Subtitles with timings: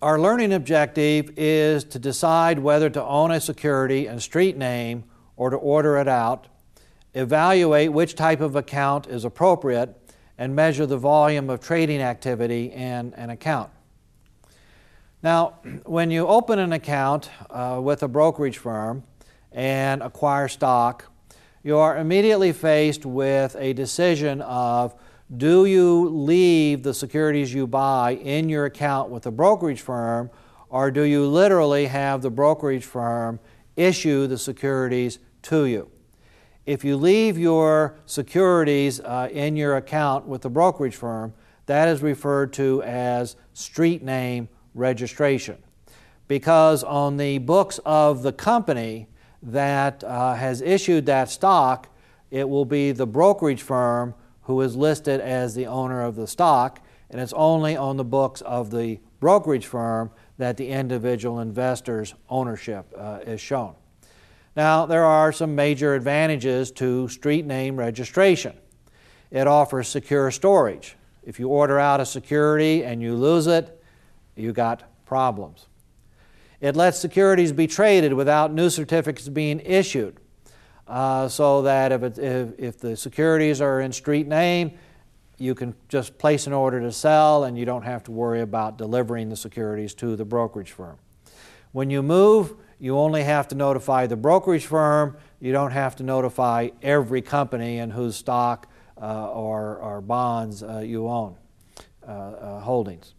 [0.00, 5.02] Our learning objective is to decide whether to own a security and street name
[5.36, 6.46] or to order it out,
[7.14, 9.96] evaluate which type of account is appropriate,
[10.38, 13.70] and measure the volume of trading activity in an account.
[15.20, 19.02] Now, when you open an account uh, with a brokerage firm
[19.50, 21.10] and acquire stock,
[21.64, 24.94] you are immediately faced with a decision of
[25.36, 30.30] do you leave the securities you buy in your account with the brokerage firm,
[30.70, 33.38] or do you literally have the brokerage firm
[33.76, 35.90] issue the securities to you?
[36.64, 41.34] If you leave your securities uh, in your account with the brokerage firm,
[41.66, 45.58] that is referred to as street name registration.
[46.26, 49.08] Because on the books of the company
[49.42, 51.88] that uh, has issued that stock,
[52.30, 54.14] it will be the brokerage firm
[54.48, 56.80] who is listed as the owner of the stock,
[57.10, 62.90] and it's only on the books of the brokerage firm that the individual investor's ownership
[62.96, 63.74] uh, is shown.
[64.56, 68.56] Now, there are some major advantages to street name registration.
[69.30, 70.96] It offers secure storage.
[71.22, 73.82] If you order out a security and you lose it,
[74.34, 75.66] you got problems.
[76.62, 80.18] It lets securities be traded without new certificates being issued
[80.88, 84.72] uh, so that if, it, if, if the securities are in street name,
[85.38, 88.76] you can just place an order to sell and you don't have to worry about
[88.76, 90.98] delivering the securities to the brokerage firm.
[91.72, 95.16] When you move, you only have to notify the brokerage firm.
[95.40, 98.68] You don't have to notify every company in whose stock
[99.00, 101.36] uh, or, or, bonds uh, you own
[102.06, 103.14] uh, uh, holdings.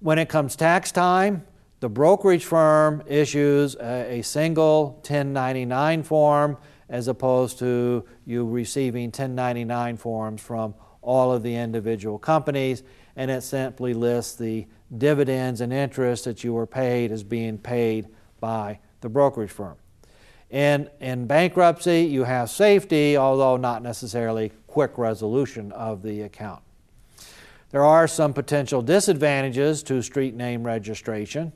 [0.00, 1.44] When it comes tax time,
[1.82, 6.56] the brokerage firm issues a, a single 1099 form
[6.88, 12.84] as opposed to you receiving 1099 forms from all of the individual companies,
[13.16, 14.64] and it simply lists the
[14.96, 18.06] dividends and interest that you were paid as being paid
[18.38, 19.74] by the brokerage firm.
[20.50, 26.62] In, in bankruptcy, you have safety, although not necessarily quick resolution of the account.
[27.70, 31.52] There are some potential disadvantages to street name registration.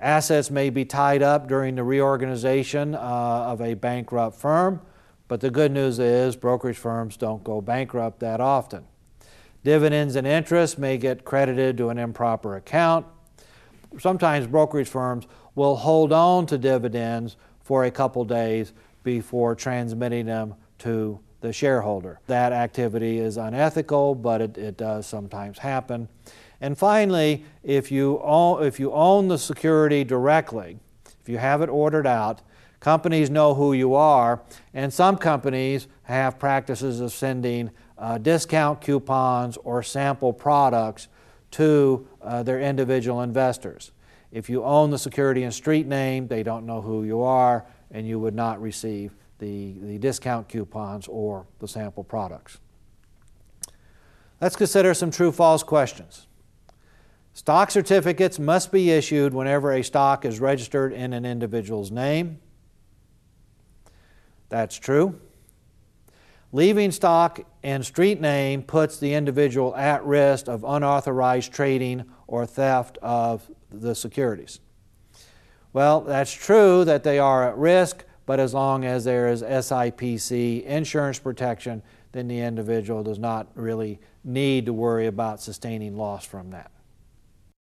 [0.00, 4.80] Assets may be tied up during the reorganization uh, of a bankrupt firm,
[5.26, 8.84] but the good news is brokerage firms don't go bankrupt that often.
[9.64, 13.06] Dividends and interest may get credited to an improper account.
[13.98, 15.26] Sometimes brokerage firms
[15.56, 18.72] will hold on to dividends for a couple days
[19.02, 22.20] before transmitting them to the shareholder.
[22.26, 26.08] That activity is unethical, but it, it does sometimes happen.
[26.60, 30.78] And finally, if you, own, if you own the security directly,
[31.20, 32.42] if you have it ordered out,
[32.80, 34.42] companies know who you are,
[34.74, 41.08] and some companies have practices of sending uh, discount coupons or sample products
[41.52, 43.92] to uh, their individual investors.
[44.30, 48.06] If you own the security and street name, they don't know who you are, and
[48.06, 52.58] you would not receive the, the discount coupons or the sample products.
[54.40, 56.26] Let's consider some true false questions.
[57.38, 62.40] Stock certificates must be issued whenever a stock is registered in an individual's name.
[64.48, 65.20] That's true.
[66.50, 72.98] Leaving stock and street name puts the individual at risk of unauthorized trading or theft
[73.02, 74.58] of the securities.
[75.72, 80.64] Well, that's true that they are at risk, but as long as there is SIPC
[80.64, 86.50] insurance protection, then the individual does not really need to worry about sustaining loss from
[86.50, 86.72] that.